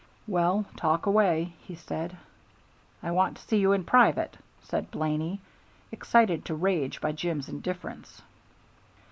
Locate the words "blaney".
4.89-5.41